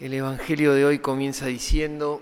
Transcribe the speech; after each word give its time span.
El 0.00 0.12
Evangelio 0.12 0.74
de 0.74 0.84
hoy 0.84 0.98
comienza 0.98 1.46
diciendo 1.46 2.20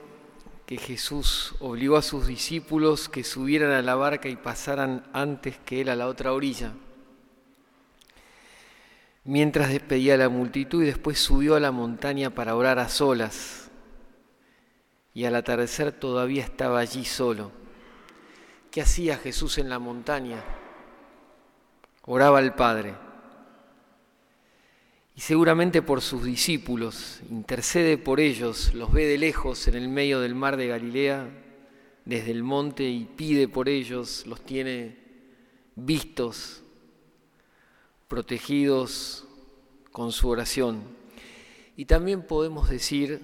que 0.67 0.77
Jesús 0.77 1.55
obligó 1.59 1.97
a 1.97 2.03
sus 2.03 2.27
discípulos 2.27 3.09
que 3.09 3.25
subieran 3.25 3.71
a 3.71 3.81
la 3.81 3.95
barca 3.95 4.29
y 4.29 4.37
pasaran 4.37 5.05
antes 5.15 5.57
que 5.65 5.81
él 5.81 5.89
a 5.89 5.97
la 5.97 6.07
otra 6.07 6.35
orilla, 6.35 6.75
mientras 9.25 9.71
despedía 9.71 10.15
a 10.15 10.19
la 10.19 10.29
multitud 10.29 10.83
y 10.83 10.87
después 10.87 11.19
subió 11.19 11.55
a 11.55 11.61
la 11.61 11.73
montaña 11.73 12.29
para 12.29 12.57
orar 12.57 12.79
a 12.79 12.91
solas. 12.91 13.71
Y 15.15 15.25
al 15.25 15.35
atardecer 15.35 15.93
todavía 15.93 16.43
estaba 16.43 16.79
allí 16.79 17.07
solo. 17.07 17.53
¿Qué 18.71 18.83
hacía 18.83 19.17
Jesús 19.17 19.57
en 19.57 19.71
la 19.71 19.79
montaña? 19.79 20.45
Oraba 22.05 22.39
al 22.39 22.55
Padre 22.55 22.95
y 25.15 25.21
seguramente 25.21 25.83
por 25.83 26.01
sus 26.01 26.25
discípulos, 26.25 27.21
intercede 27.31 27.99
por 27.99 28.19
ellos, 28.19 28.73
los 28.75 28.93
ve 28.93 29.07
de 29.07 29.19
lejos 29.19 29.69
en 29.69 29.75
el 29.75 29.89
medio 29.89 30.21
del 30.21 30.35
mar 30.35 30.57
de 30.57 30.69
Galilea, 30.69 31.29
desde 32.05 32.31
el 32.31 32.43
monte 32.43 32.89
y 32.89 33.05
pide 33.05 33.47
por 33.47 33.69
ellos, 33.69 34.27
los 34.27 34.41
tiene 34.41 34.97
vistos, 35.77 36.63
protegidos 38.09 39.27
con 39.91 40.13
su 40.13 40.29
oración. 40.29 40.83
Y 41.77 41.85
también 41.85 42.23
podemos 42.23 42.69
decir 42.71 43.21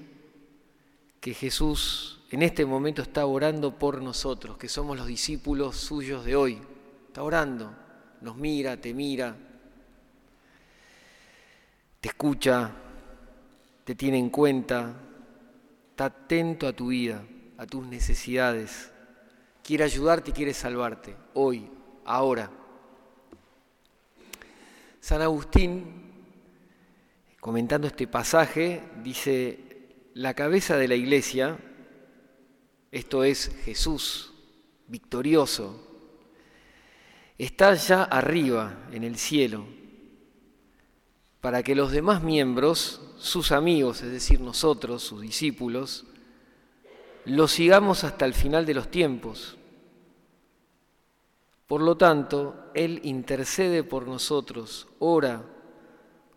que 1.21 1.35
Jesús 1.35 2.21
en 2.31 2.43
este 2.43 2.67
momento 2.67 3.01
está 3.01 3.25
orando 3.25 3.79
por 3.79 4.03
nosotros, 4.03 4.59
que 4.59 4.69
somos 4.69 4.97
los 4.97 5.07
discípulos 5.07 5.77
suyos 5.77 6.25
de 6.25 6.37
hoy. 6.37 6.59
Está 7.07 7.23
orando, 7.23 7.75
nos 8.21 8.37
mira, 8.37 8.79
te 8.79 8.93
mira, 8.93 9.37
te 12.01 12.09
escucha, 12.09 12.71
te 13.85 13.95
tiene 13.95 14.19
en 14.19 14.31
cuenta, 14.31 14.95
está 15.91 16.07
atento 16.07 16.67
a 16.67 16.73
tu 16.73 16.89
vida, 16.89 17.25
a 17.57 17.67
tus 17.67 17.87
necesidades, 17.87 18.91
quiere 19.65 19.85
ayudarte 19.85 20.31
y 20.31 20.35
quiere 20.35 20.55
salvarte, 20.55 21.17
hoy, 21.35 21.69
ahora. 22.05 22.51
San 25.01 25.23
Agustín, 25.23 26.13
comentando 27.41 27.87
este 27.87 28.07
pasaje, 28.07 28.83
dice, 29.03 30.11
la 30.15 30.35
cabeza 30.35 30.77
de 30.77 30.89
la 30.89 30.95
iglesia, 30.95 31.59
esto 32.93 33.25
es 33.25 33.51
Jesús, 33.65 34.35
victorioso, 34.87 35.85
está 37.37 37.75
ya 37.75 38.05
arriba 38.05 38.89
en 38.93 39.05
el 39.05 39.17
cielo 39.17 39.67
para 41.41 41.63
que 41.63 41.75
los 41.75 41.93
demás 41.93 42.23
miembros, 42.23 43.01
sus 43.19 43.53
amigos, 43.53 44.03
es 44.03 44.11
decir, 44.11 44.41
nosotros, 44.41 45.03
sus 45.03 45.21
discípulos, 45.21 46.05
lo 47.25 47.47
sigamos 47.47 48.05
hasta 48.05 48.25
el 48.25 48.35
final 48.35 48.67
de 48.67 48.75
los 48.75 48.91
tiempos. 48.91 49.57
Por 51.67 51.83
lo 51.83 51.97
tanto, 51.97 52.71
Él 52.75 53.01
intercede 53.05 53.85
por 53.85 54.09
nosotros, 54.09 54.89
ora, 54.99 55.45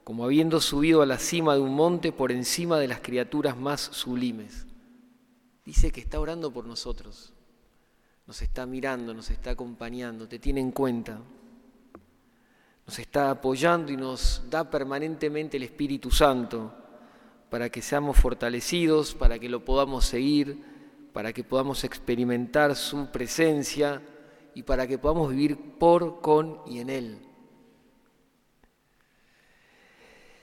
como 0.03 0.25
habiendo 0.25 0.59
subido 0.59 1.02
a 1.02 1.05
la 1.05 1.17
cima 1.17 1.55
de 1.55 1.61
un 1.61 1.73
monte 1.73 2.11
por 2.11 2.31
encima 2.31 2.77
de 2.79 2.88
las 2.88 2.99
criaturas 2.99 3.57
más 3.57 3.81
sublimes. 3.81 4.66
Dice 5.66 5.91
que 5.91 6.02
está 6.02 6.19
orando 6.19 6.52
por 6.52 6.66
nosotros, 6.66 7.31
nos 8.27 8.41
está 8.41 8.66
mirando, 8.66 9.13
nos 9.13 9.29
está 9.31 9.52
acompañando, 9.52 10.27
te 10.27 10.38
tiene 10.38 10.59
en 10.59 10.72
cuenta 10.72 11.22
nos 12.92 13.00
está 13.00 13.31
apoyando 13.31 13.89
y 13.94 13.95
nos 13.95 14.42
da 14.50 14.70
permanentemente 14.70 15.56
el 15.56 15.64
Espíritu 15.64 16.11
Santo 16.11 16.73
para 17.50 17.70
que 17.70 17.81
seamos 17.81 18.17
fortalecidos, 18.17 19.14
para 19.14 19.39
que 19.39 19.47
lo 19.47 19.64
podamos 19.64 20.03
seguir, 20.03 20.61
para 21.14 21.31
que 21.31 21.45
podamos 21.45 21.86
experimentar 21.86 22.75
su 22.75 23.09
presencia 23.09 24.02
y 24.53 24.64
para 24.64 24.88
que 24.88 24.97
podamos 24.97 25.30
vivir 25.30 25.57
por, 25.80 26.19
con 26.19 26.59
y 26.68 26.80
en 26.80 26.90
Él. 26.90 27.19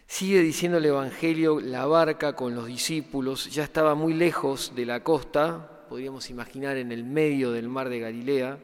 Sigue 0.07 0.41
diciendo 0.41 0.79
el 0.79 0.87
Evangelio, 0.87 1.61
la 1.61 1.85
barca 1.85 2.35
con 2.35 2.55
los 2.55 2.65
discípulos 2.65 3.53
ya 3.53 3.65
estaba 3.65 3.95
muy 3.95 4.15
lejos 4.15 4.73
de 4.75 4.87
la 4.87 5.05
costa, 5.05 5.85
podríamos 5.91 6.31
imaginar 6.31 6.79
en 6.79 6.93
el 6.93 7.05
medio 7.05 7.53
del 7.53 7.69
mar 7.69 7.91
de 7.91 8.01
Galilea, 8.01 8.59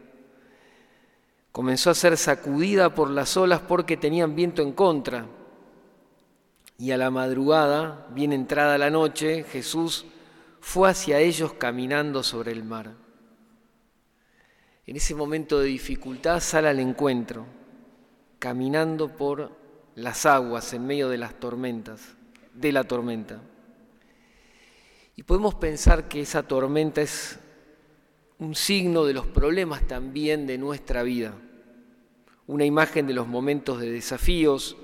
comenzó 1.55 1.91
a 1.91 1.95
ser 1.95 2.17
sacudida 2.17 2.97
por 2.97 3.09
las 3.09 3.37
olas 3.37 3.61
porque 3.61 3.97
tenían 3.97 4.35
viento 4.35 4.61
en 4.61 4.73
contra. 4.73 5.27
Y 6.79 6.91
a 6.91 6.97
la 6.97 7.13
madrugada, 7.13 8.09
bien 8.11 8.33
entrada 8.33 8.77
la 8.77 8.91
noche, 8.91 9.45
Jesús 9.45 10.05
fue 10.59 10.91
hacia 10.91 11.21
ellos 11.21 11.53
caminando 11.53 12.25
sobre 12.25 12.51
el 12.51 12.65
mar. 12.65 12.95
En 14.85 14.97
ese 14.97 15.15
momento 15.15 15.61
de 15.61 15.67
dificultad 15.67 16.41
sale 16.41 16.71
al 16.71 16.81
encuentro, 16.81 17.47
caminando 18.41 19.15
por 19.15 19.53
las 19.95 20.27
aguas 20.27 20.73
en 20.73 20.85
medio 20.85 21.09
de 21.09 21.19
las 21.19 21.39
tormentas, 21.39 22.17
de 22.53 22.73
la 22.73 22.83
tormenta. 22.83 23.41
Y 25.15 25.23
podemos 25.23 25.55
pensar 25.55 26.09
que 26.09 26.23
esa 26.23 26.43
tormenta 26.43 27.01
es 27.01 27.39
un 28.45 28.55
signo 28.55 29.05
de 29.05 29.15
los 29.15 29.27
problemas 29.27 29.87
también 29.89 30.47
de 30.47 30.59
nuestra 30.59 31.03
vida, 31.03 31.33
una 32.47 32.67
imagen 32.67 33.07
de 33.07 33.15
los 33.15 33.27
momentos 33.27 33.81
de 33.81 33.91
desafíos 33.91 34.77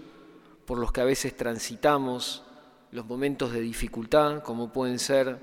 por 0.65 0.79
los 0.79 0.93
que 0.93 1.03
a 1.03 1.05
veces 1.05 1.37
transitamos, 1.37 2.43
los 2.91 3.05
momentos 3.05 3.53
de 3.53 3.61
dificultad, 3.61 4.43
como 4.43 4.73
pueden 4.73 4.99
ser 4.99 5.39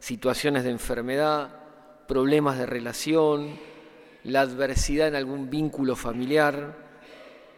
situaciones 0.00 0.64
de 0.64 0.70
enfermedad, 0.70 1.60
problemas 2.08 2.58
de 2.58 2.66
relación, 2.66 3.50
la 4.24 4.40
adversidad 4.40 5.06
en 5.06 5.14
algún 5.14 5.48
vínculo 5.48 5.94
familiar, 5.94 6.76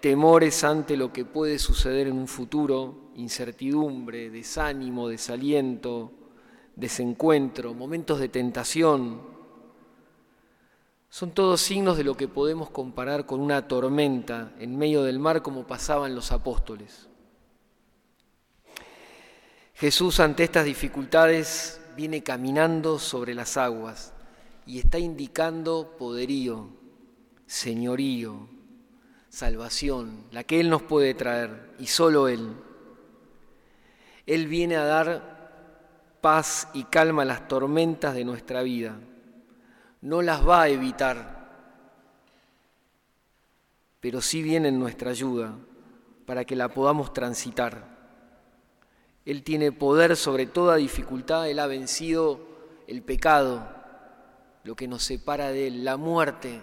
temores 0.01 0.63
ante 0.63 0.99
lo 0.99 1.11
que 1.11 1.25
puede 1.25 1.59
suceder 1.59 2.07
en 2.07 2.19
un 2.19 2.29
futuro, 2.29 3.13
incertidumbre, 3.17 4.29
desánimo, 4.29 5.09
desaliento, 5.09 6.13
desencuentro, 6.77 7.73
momentos 7.73 8.21
de 8.21 8.29
tentación, 8.29 9.33
son 11.13 11.33
todos 11.33 11.61
signos 11.61 11.99
de 11.99 12.05
lo 12.05 12.17
que 12.17 12.27
podemos 12.27 12.71
comparar 12.71 13.27
con 13.27 13.39
una 13.41 13.69
tormenta 13.69 14.55
en 14.59 14.79
medio 14.79 15.03
del 15.03 15.19
mar 15.19 15.43
como 15.43 15.67
pasaban 15.67 16.15
los 16.15 16.33
apóstoles. 16.33 17.07
Jesús 19.75 20.21
ante 20.21 20.43
estas 20.43 20.65
dificultades 20.65 21.83
viene 21.99 22.23
caminando 22.23 22.99
sobre 22.99 23.35
las 23.35 23.59
aguas 23.59 24.15
y 24.65 24.79
está 24.79 24.99
indicando 24.99 25.97
poderío, 25.99 26.71
señorío, 27.45 28.49
salvación, 29.29 30.25
la 30.31 30.45
que 30.45 30.61
Él 30.61 30.71
nos 30.71 30.81
puede 30.81 31.13
traer 31.13 31.75
y 31.79 31.89
solo 31.89 32.27
Él. 32.27 32.55
Él 34.25 34.47
viene 34.47 34.77
a 34.77 34.87
dar 34.87 36.17
paz 36.23 36.69
y 36.73 36.85
calma 36.85 37.21
a 37.21 37.27
las 37.27 37.49
tormentas 37.49 38.15
de 38.15 38.25
nuestra 38.25 38.63
vida 38.63 38.99
no 40.03 40.21
las 40.21 40.47
va 40.47 40.63
a 40.63 40.69
evitar, 40.69 41.41
pero 44.01 44.21
sí 44.21 44.43
viene 44.43 44.69
en 44.69 44.81
nuestra 44.81 45.11
ayuda 45.11 45.57
para 46.27 46.45
que 46.45 46.57
la 46.57 46.69
podamos 46.69 47.13
transitar. 47.13 47.93
Él 49.25 49.45
tiene 49.45 49.71
poder 49.71 50.17
sobre 50.17 50.47
toda 50.47 50.75
dificultad, 50.75 51.49
Él 51.49 51.61
ha 51.61 51.69
vencido 51.69 52.41
el 52.89 53.03
pecado, 53.03 53.65
lo 54.65 54.75
que 54.75 54.89
nos 54.89 55.05
separa 55.05 55.53
de 55.53 55.69
Él, 55.69 55.85
la 55.85 55.97
muerte, 55.97 56.61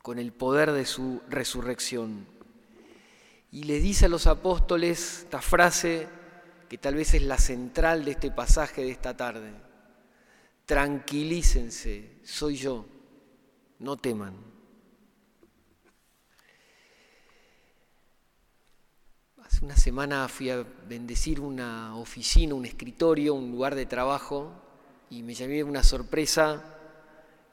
con 0.00 0.18
el 0.18 0.32
poder 0.32 0.72
de 0.72 0.86
su 0.86 1.20
resurrección. 1.28 2.26
Y 3.52 3.64
le 3.64 3.80
dice 3.80 4.06
a 4.06 4.08
los 4.08 4.26
apóstoles 4.26 5.24
esta 5.24 5.42
frase 5.42 6.08
que 6.70 6.78
tal 6.78 6.94
vez 6.94 7.12
es 7.12 7.22
la 7.22 7.36
central 7.36 8.06
de 8.06 8.12
este 8.12 8.30
pasaje 8.30 8.82
de 8.82 8.90
esta 8.90 9.14
tarde 9.14 9.65
tranquilícense, 10.66 12.18
soy 12.24 12.56
yo, 12.56 12.84
no 13.78 13.96
teman. 13.96 14.34
Hace 19.44 19.64
una 19.64 19.76
semana 19.76 20.26
fui 20.26 20.50
a 20.50 20.66
bendecir 20.88 21.40
una 21.40 21.96
oficina, 21.96 22.54
un 22.56 22.66
escritorio, 22.66 23.34
un 23.34 23.52
lugar 23.52 23.76
de 23.76 23.86
trabajo 23.86 24.52
y 25.08 25.22
me 25.22 25.34
llamé 25.34 25.62
una 25.62 25.84
sorpresa. 25.84 26.64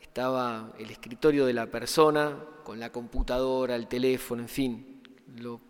Estaba 0.02 0.74
el 0.80 0.90
escritorio 0.90 1.46
de 1.46 1.54
la 1.54 1.68
persona 1.68 2.44
con 2.64 2.80
la 2.80 2.92
computadora, 2.92 3.76
el 3.76 3.88
teléfono, 3.88 4.42
en 4.42 4.50
fin, 4.50 5.04
lo 5.38 5.62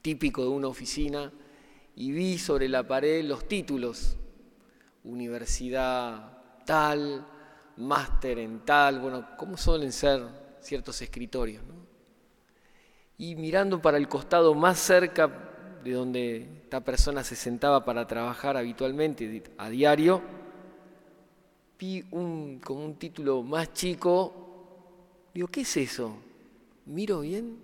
típico 0.00 0.42
de 0.42 0.48
una 0.48 0.68
oficina 0.68 1.30
y 1.94 2.12
vi 2.12 2.38
sobre 2.38 2.66
la 2.70 2.86
pared 2.88 3.22
los 3.24 3.46
títulos, 3.46 4.16
universidad 5.04 6.41
tal, 6.64 7.26
máster 7.76 8.38
en 8.38 8.60
tal, 8.60 9.00
bueno, 9.00 9.36
como 9.36 9.56
suelen 9.56 9.92
ser 9.92 10.22
ciertos 10.60 11.00
escritorios. 11.02 11.62
Y 13.18 13.34
mirando 13.36 13.80
para 13.80 13.98
el 13.98 14.08
costado 14.08 14.54
más 14.54 14.78
cerca 14.78 15.30
de 15.84 15.92
donde 15.92 16.62
esta 16.62 16.80
persona 16.80 17.24
se 17.24 17.36
sentaba 17.36 17.84
para 17.84 18.06
trabajar 18.06 18.56
habitualmente, 18.56 19.42
a 19.58 19.68
diario, 19.68 20.22
vi 21.78 22.04
un, 22.12 22.60
como 22.60 22.84
un 22.84 22.94
título 22.94 23.42
más 23.42 23.72
chico, 23.72 24.32
digo, 25.34 25.48
¿qué 25.48 25.62
es 25.62 25.76
eso? 25.76 26.16
Miro 26.86 27.20
bien, 27.20 27.58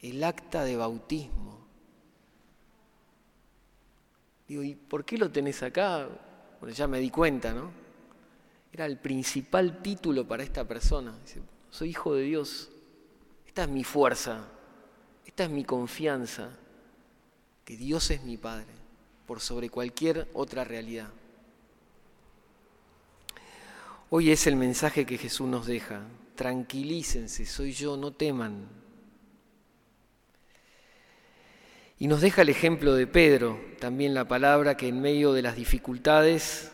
el 0.00 0.24
acta 0.24 0.64
de 0.64 0.76
bautismo. 0.76 1.66
Digo, 4.48 4.62
¿y 4.62 4.74
por 4.74 5.04
qué 5.04 5.18
lo 5.18 5.30
tenés 5.30 5.62
acá? 5.62 6.08
Bueno, 6.60 6.74
ya 6.74 6.86
me 6.86 6.98
di 6.98 7.10
cuenta, 7.10 7.52
¿no? 7.52 7.70
Era 8.72 8.86
el 8.86 8.98
principal 8.98 9.82
título 9.82 10.26
para 10.26 10.42
esta 10.42 10.64
persona. 10.66 11.16
Dice, 11.24 11.40
soy 11.70 11.90
hijo 11.90 12.14
de 12.14 12.22
Dios. 12.22 12.70
Esta 13.46 13.64
es 13.64 13.68
mi 13.68 13.84
fuerza. 13.84 14.46
Esta 15.24 15.44
es 15.44 15.50
mi 15.50 15.64
confianza. 15.64 16.50
Que 17.64 17.76
Dios 17.76 18.10
es 18.10 18.22
mi 18.22 18.36
Padre, 18.36 18.72
por 19.26 19.40
sobre 19.40 19.70
cualquier 19.70 20.28
otra 20.34 20.64
realidad. 20.64 21.08
Hoy 24.08 24.30
es 24.30 24.46
el 24.46 24.54
mensaje 24.54 25.04
que 25.04 25.18
Jesús 25.18 25.48
nos 25.48 25.66
deja. 25.66 26.02
Tranquilícense, 26.36 27.44
soy 27.44 27.72
yo, 27.72 27.96
no 27.96 28.12
teman. 28.12 28.68
Y 31.98 32.08
nos 32.08 32.20
deja 32.20 32.42
el 32.42 32.50
ejemplo 32.50 32.94
de 32.94 33.06
Pedro, 33.06 33.58
también 33.80 34.12
la 34.12 34.28
palabra 34.28 34.76
que 34.76 34.88
en 34.88 35.00
medio 35.00 35.32
de 35.32 35.42
las 35.42 35.56
dificultades 35.56 36.72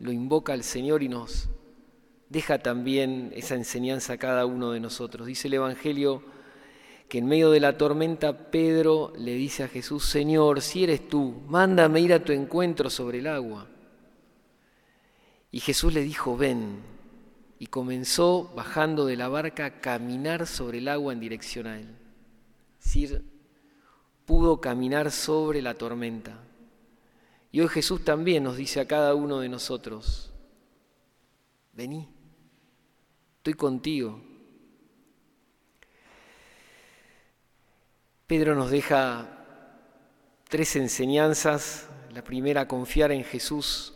lo 0.00 0.10
invoca 0.10 0.52
al 0.52 0.64
Señor 0.64 1.02
y 1.02 1.08
nos 1.08 1.48
deja 2.28 2.58
también 2.58 3.32
esa 3.34 3.54
enseñanza 3.54 4.14
a 4.14 4.18
cada 4.18 4.46
uno 4.46 4.72
de 4.72 4.80
nosotros. 4.80 5.26
Dice 5.26 5.48
el 5.48 5.54
Evangelio 5.54 6.22
que 7.08 7.18
en 7.18 7.26
medio 7.26 7.50
de 7.50 7.60
la 7.60 7.78
tormenta 7.78 8.50
Pedro 8.50 9.12
le 9.16 9.34
dice 9.34 9.62
a 9.62 9.68
Jesús, 9.68 10.04
Señor, 10.04 10.60
si 10.60 10.84
eres 10.84 11.08
tú, 11.08 11.40
mándame 11.46 12.00
ir 12.00 12.12
a 12.12 12.24
tu 12.24 12.32
encuentro 12.32 12.90
sobre 12.90 13.20
el 13.20 13.28
agua. 13.28 13.68
Y 15.50 15.60
Jesús 15.60 15.94
le 15.94 16.02
dijo, 16.02 16.36
ven, 16.36 16.80
y 17.58 17.68
comenzó 17.68 18.52
bajando 18.54 19.06
de 19.06 19.16
la 19.16 19.28
barca 19.28 19.64
a 19.64 19.80
caminar 19.80 20.46
sobre 20.46 20.78
el 20.78 20.88
agua 20.88 21.12
en 21.12 21.20
dirección 21.20 21.66
a 21.66 21.78
él. 21.78 21.96
Pudo 24.28 24.60
caminar 24.60 25.10
sobre 25.10 25.62
la 25.62 25.72
tormenta. 25.72 26.38
Y 27.50 27.62
hoy 27.62 27.68
Jesús 27.68 28.04
también 28.04 28.44
nos 28.44 28.58
dice 28.58 28.78
a 28.78 28.86
cada 28.86 29.14
uno 29.14 29.40
de 29.40 29.48
nosotros, 29.48 30.34
vení, 31.72 32.06
estoy 33.38 33.54
contigo. 33.54 34.20
Pedro 38.26 38.54
nos 38.54 38.70
deja 38.70 39.46
tres 40.46 40.76
enseñanzas. 40.76 41.88
La 42.12 42.22
primera, 42.22 42.68
confiar 42.68 43.12
en 43.12 43.24
Jesús. 43.24 43.94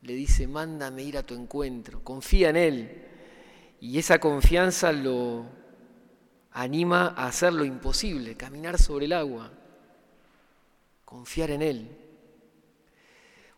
Le 0.00 0.14
dice, 0.14 0.46
mándame 0.46 1.02
ir 1.02 1.18
a 1.18 1.22
tu 1.22 1.34
encuentro, 1.34 2.02
confía 2.02 2.48
en 2.48 2.56
Él. 2.56 3.04
Y 3.78 3.98
esa 3.98 4.20
confianza 4.20 4.90
lo, 4.90 5.44
anima 6.52 7.14
a 7.16 7.26
hacer 7.26 7.52
lo 7.52 7.64
imposible, 7.64 8.36
caminar 8.36 8.78
sobre 8.78 9.06
el 9.06 9.12
agua, 9.12 9.50
confiar 11.04 11.50
en 11.50 11.62
Él. 11.62 11.88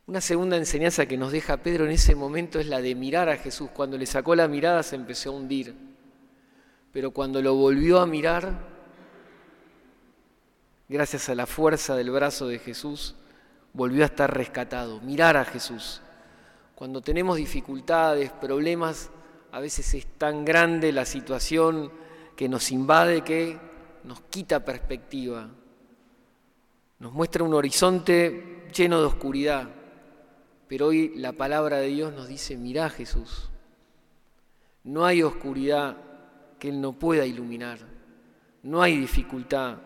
Una 0.06 0.20
segunda 0.20 0.56
enseñanza 0.56 1.06
que 1.06 1.16
nos 1.16 1.30
deja 1.30 1.58
Pedro 1.58 1.84
en 1.84 1.92
ese 1.92 2.14
momento 2.14 2.58
es 2.58 2.66
la 2.66 2.80
de 2.80 2.94
mirar 2.94 3.28
a 3.28 3.36
Jesús. 3.36 3.70
Cuando 3.72 3.96
le 3.96 4.06
sacó 4.06 4.34
la 4.34 4.48
mirada 4.48 4.82
se 4.82 4.96
empezó 4.96 5.30
a 5.30 5.34
hundir, 5.34 5.74
pero 6.92 7.12
cuando 7.12 7.40
lo 7.40 7.54
volvió 7.54 8.00
a 8.00 8.06
mirar, 8.06 8.66
gracias 10.88 11.28
a 11.28 11.36
la 11.36 11.46
fuerza 11.46 11.94
del 11.94 12.10
brazo 12.10 12.48
de 12.48 12.58
Jesús, 12.58 13.14
volvió 13.72 14.02
a 14.02 14.06
estar 14.06 14.36
rescatado. 14.36 15.00
Mirar 15.00 15.36
a 15.36 15.44
Jesús. 15.44 16.02
Cuando 16.74 17.02
tenemos 17.02 17.36
dificultades, 17.36 18.32
problemas, 18.32 19.10
a 19.52 19.60
veces 19.60 19.94
es 19.94 20.06
tan 20.18 20.44
grande 20.44 20.92
la 20.92 21.04
situación 21.04 21.92
que 22.36 22.48
nos 22.48 22.70
invade, 22.70 23.22
que 23.22 23.58
nos 24.04 24.20
quita 24.22 24.64
perspectiva, 24.64 25.48
nos 26.98 27.12
muestra 27.12 27.44
un 27.44 27.54
horizonte 27.54 28.66
lleno 28.74 29.00
de 29.00 29.06
oscuridad. 29.06 29.68
Pero 30.68 30.86
hoy 30.86 31.12
la 31.16 31.32
palabra 31.32 31.78
de 31.78 31.88
Dios 31.88 32.12
nos 32.12 32.28
dice, 32.28 32.56
mirá 32.56 32.88
Jesús, 32.90 33.50
no 34.84 35.04
hay 35.04 35.22
oscuridad 35.22 35.96
que 36.58 36.68
Él 36.68 36.80
no 36.80 36.92
pueda 36.92 37.26
iluminar, 37.26 37.78
no 38.62 38.82
hay 38.82 38.96
dificultad 38.96 39.78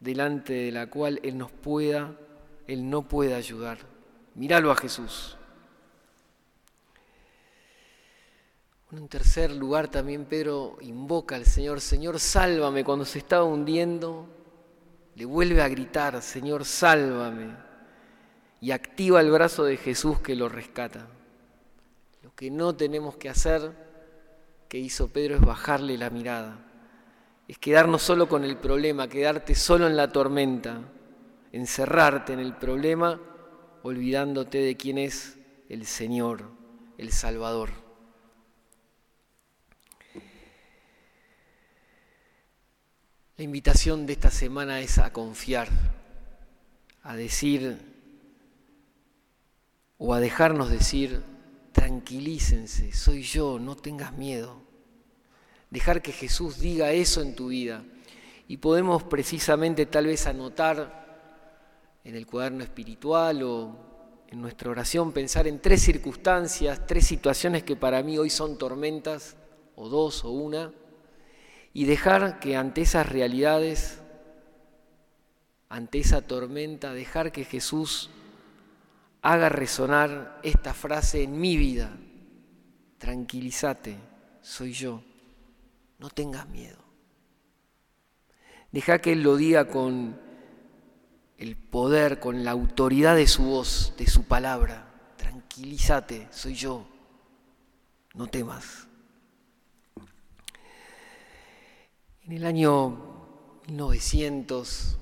delante 0.00 0.52
de 0.52 0.72
la 0.72 0.88
cual 0.88 1.20
Él 1.22 1.38
nos 1.38 1.50
pueda, 1.50 2.14
Él 2.66 2.90
no 2.90 3.02
pueda 3.02 3.36
ayudar. 3.36 3.78
Míralo 4.34 4.70
a 4.70 4.76
Jesús. 4.76 5.36
En 8.92 9.08
tercer 9.08 9.50
lugar 9.50 9.88
también 9.88 10.26
Pedro 10.26 10.78
invoca 10.80 11.34
al 11.34 11.44
Señor, 11.44 11.80
Señor, 11.80 12.20
sálvame. 12.20 12.84
Cuando 12.84 13.04
se 13.04 13.18
estaba 13.18 13.42
hundiendo, 13.42 14.28
le 15.16 15.24
vuelve 15.24 15.60
a 15.60 15.68
gritar, 15.68 16.22
Señor, 16.22 16.64
sálvame. 16.64 17.56
Y 18.60 18.70
activa 18.70 19.20
el 19.20 19.30
brazo 19.30 19.64
de 19.64 19.76
Jesús 19.76 20.20
que 20.20 20.36
lo 20.36 20.48
rescata. 20.48 21.08
Lo 22.22 22.32
que 22.34 22.48
no 22.50 22.76
tenemos 22.76 23.16
que 23.16 23.28
hacer, 23.28 23.72
que 24.68 24.78
hizo 24.78 25.08
Pedro, 25.08 25.34
es 25.34 25.40
bajarle 25.40 25.98
la 25.98 26.10
mirada. 26.10 26.58
Es 27.48 27.58
quedarnos 27.58 28.02
solo 28.02 28.28
con 28.28 28.44
el 28.44 28.56
problema, 28.56 29.08
quedarte 29.08 29.56
solo 29.56 29.88
en 29.88 29.96
la 29.96 30.12
tormenta, 30.12 30.80
encerrarte 31.50 32.34
en 32.34 32.40
el 32.40 32.54
problema, 32.54 33.20
olvidándote 33.82 34.58
de 34.58 34.76
quién 34.76 34.98
es 34.98 35.38
el 35.68 35.86
Señor, 35.86 36.44
el 36.98 37.10
Salvador. 37.10 37.85
La 43.38 43.44
invitación 43.44 44.06
de 44.06 44.14
esta 44.14 44.30
semana 44.30 44.80
es 44.80 44.96
a 44.96 45.12
confiar, 45.12 45.68
a 47.02 47.14
decir 47.16 47.76
o 49.98 50.14
a 50.14 50.20
dejarnos 50.20 50.70
decir, 50.70 51.22
tranquilícense, 51.72 52.94
soy 52.94 53.22
yo, 53.22 53.58
no 53.58 53.76
tengas 53.76 54.14
miedo. 54.14 54.62
Dejar 55.68 56.00
que 56.00 56.12
Jesús 56.12 56.60
diga 56.60 56.92
eso 56.92 57.20
en 57.20 57.36
tu 57.36 57.48
vida. 57.48 57.84
Y 58.48 58.56
podemos 58.56 59.02
precisamente 59.02 59.84
tal 59.84 60.06
vez 60.06 60.26
anotar 60.26 62.00
en 62.04 62.14
el 62.14 62.26
cuaderno 62.26 62.64
espiritual 62.64 63.42
o 63.42 63.76
en 64.28 64.40
nuestra 64.40 64.70
oración, 64.70 65.12
pensar 65.12 65.46
en 65.46 65.60
tres 65.60 65.82
circunstancias, 65.82 66.86
tres 66.86 67.06
situaciones 67.06 67.64
que 67.64 67.76
para 67.76 68.02
mí 68.02 68.16
hoy 68.16 68.30
son 68.30 68.56
tormentas, 68.56 69.36
o 69.74 69.90
dos 69.90 70.24
o 70.24 70.30
una 70.30 70.72
y 71.76 71.84
dejar 71.84 72.40
que 72.40 72.56
ante 72.56 72.80
esas 72.80 73.06
realidades, 73.06 73.98
ante 75.68 75.98
esa 75.98 76.22
tormenta, 76.22 76.94
dejar 76.94 77.32
que 77.32 77.44
Jesús 77.44 78.08
haga 79.20 79.50
resonar 79.50 80.40
esta 80.42 80.72
frase 80.72 81.22
en 81.24 81.38
mi 81.38 81.58
vida. 81.58 81.94
Tranquilízate, 82.96 83.98
soy 84.40 84.72
yo, 84.72 85.02
no 85.98 86.08
tengas 86.08 86.48
miedo. 86.48 86.78
Deja 88.72 88.98
que 89.00 89.12
Él 89.12 89.22
lo 89.22 89.36
diga 89.36 89.68
con 89.68 90.18
el 91.36 91.56
poder, 91.56 92.20
con 92.20 92.42
la 92.42 92.52
autoridad 92.52 93.16
de 93.16 93.26
su 93.26 93.42
voz, 93.42 93.92
de 93.98 94.06
su 94.06 94.24
palabra. 94.24 94.94
Tranquilízate, 95.18 96.28
soy 96.30 96.54
yo, 96.54 96.86
no 98.14 98.28
temas. 98.28 98.85
En 102.26 102.32
el 102.32 102.44
año 102.44 103.60
1900, 103.68 104.98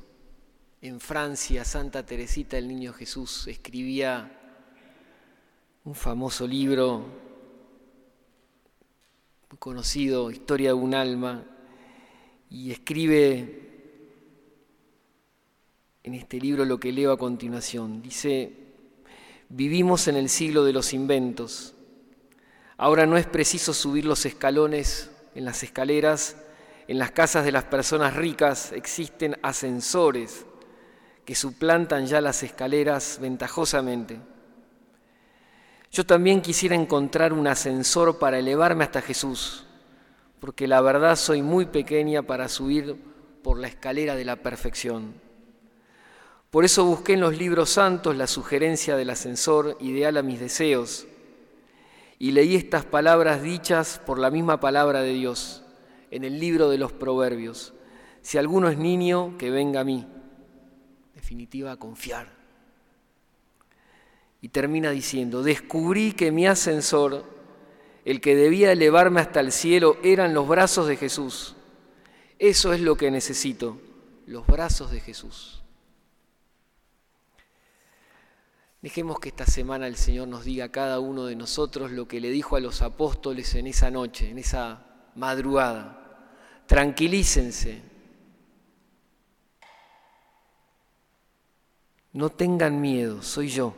en 0.82 1.00
Francia, 1.00 1.64
Santa 1.64 2.04
Teresita 2.04 2.58
el 2.58 2.68
Niño 2.68 2.92
Jesús 2.92 3.48
escribía 3.48 4.30
un 5.84 5.94
famoso 5.94 6.46
libro 6.46 6.98
muy 9.48 9.58
conocido, 9.58 10.30
Historia 10.30 10.68
de 10.68 10.74
un 10.74 10.94
alma, 10.94 11.46
y 12.50 12.70
escribe 12.72 14.10
en 16.02 16.12
este 16.12 16.38
libro 16.38 16.66
lo 16.66 16.78
que 16.78 16.92
leo 16.92 17.10
a 17.10 17.16
continuación. 17.16 18.02
Dice, 18.02 18.52
vivimos 19.48 20.08
en 20.08 20.16
el 20.16 20.28
siglo 20.28 20.62
de 20.62 20.74
los 20.74 20.92
inventos. 20.92 21.74
Ahora 22.76 23.06
no 23.06 23.16
es 23.16 23.24
preciso 23.24 23.72
subir 23.72 24.04
los 24.04 24.26
escalones 24.26 25.10
en 25.34 25.46
las 25.46 25.62
escaleras, 25.62 26.36
en 26.86 26.98
las 26.98 27.12
casas 27.12 27.44
de 27.44 27.52
las 27.52 27.64
personas 27.64 28.14
ricas 28.14 28.72
existen 28.72 29.36
ascensores 29.42 30.44
que 31.24 31.34
suplantan 31.34 32.06
ya 32.06 32.20
las 32.20 32.42
escaleras 32.42 33.18
ventajosamente. 33.20 34.20
Yo 35.90 36.04
también 36.04 36.42
quisiera 36.42 36.74
encontrar 36.74 37.32
un 37.32 37.46
ascensor 37.46 38.18
para 38.18 38.38
elevarme 38.38 38.84
hasta 38.84 39.00
Jesús, 39.00 39.64
porque 40.40 40.66
la 40.66 40.80
verdad 40.82 41.16
soy 41.16 41.40
muy 41.40 41.66
pequeña 41.66 42.22
para 42.22 42.48
subir 42.48 42.96
por 43.42 43.58
la 43.58 43.68
escalera 43.68 44.14
de 44.14 44.24
la 44.24 44.36
perfección. 44.36 45.14
Por 46.50 46.64
eso 46.64 46.84
busqué 46.84 47.14
en 47.14 47.20
los 47.20 47.38
libros 47.38 47.70
santos 47.70 48.16
la 48.16 48.26
sugerencia 48.26 48.96
del 48.96 49.10
ascensor 49.10 49.76
ideal 49.80 50.16
a 50.18 50.22
mis 50.22 50.38
deseos 50.38 51.06
y 52.18 52.30
leí 52.32 52.54
estas 52.54 52.84
palabras 52.84 53.42
dichas 53.42 54.00
por 54.04 54.18
la 54.18 54.30
misma 54.30 54.60
palabra 54.60 55.00
de 55.00 55.14
Dios 55.14 55.63
en 56.14 56.22
el 56.22 56.38
libro 56.38 56.70
de 56.70 56.78
los 56.78 56.92
proverbios. 56.92 57.74
Si 58.22 58.38
alguno 58.38 58.68
es 58.68 58.78
niño, 58.78 59.36
que 59.36 59.50
venga 59.50 59.80
a 59.80 59.84
mí. 59.84 60.06
Definitiva, 61.12 61.76
confiar. 61.76 62.32
Y 64.40 64.50
termina 64.50 64.92
diciendo, 64.92 65.42
descubrí 65.42 66.12
que 66.12 66.30
mi 66.30 66.46
ascensor, 66.46 67.24
el 68.04 68.20
que 68.20 68.36
debía 68.36 68.70
elevarme 68.70 69.20
hasta 69.20 69.40
el 69.40 69.50
cielo, 69.50 69.96
eran 70.04 70.34
los 70.34 70.46
brazos 70.46 70.86
de 70.86 70.96
Jesús. 70.96 71.56
Eso 72.38 72.72
es 72.72 72.80
lo 72.80 72.96
que 72.96 73.10
necesito, 73.10 73.80
los 74.26 74.46
brazos 74.46 74.92
de 74.92 75.00
Jesús. 75.00 75.64
Dejemos 78.82 79.18
que 79.18 79.30
esta 79.30 79.46
semana 79.46 79.88
el 79.88 79.96
Señor 79.96 80.28
nos 80.28 80.44
diga 80.44 80.66
a 80.66 80.70
cada 80.70 81.00
uno 81.00 81.24
de 81.24 81.34
nosotros 81.34 81.90
lo 81.90 82.06
que 82.06 82.20
le 82.20 82.30
dijo 82.30 82.54
a 82.54 82.60
los 82.60 82.82
apóstoles 82.82 83.56
en 83.56 83.66
esa 83.66 83.90
noche, 83.90 84.30
en 84.30 84.38
esa 84.38 85.10
madrugada. 85.16 86.03
Tranquilícense. 86.66 87.80
No 92.12 92.30
tengan 92.30 92.80
miedo, 92.80 93.22
soy 93.22 93.48
yo. 93.48 93.74